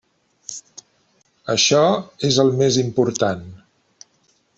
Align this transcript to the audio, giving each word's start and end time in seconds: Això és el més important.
Això 1.55 1.83
és 2.29 2.39
el 2.45 2.49
més 2.63 2.79
important. 2.85 3.45